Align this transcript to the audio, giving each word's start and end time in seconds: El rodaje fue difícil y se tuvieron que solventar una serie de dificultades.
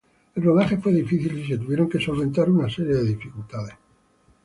El 0.33 0.41
rodaje 0.41 0.77
fue 0.77 0.93
difícil 0.93 1.37
y 1.37 1.45
se 1.47 1.59
tuvieron 1.59 1.87
que 1.87 1.99
solventar 2.01 2.49
una 2.49 2.67
serie 2.67 2.95
de 2.95 3.03
dificultades. 3.03 3.75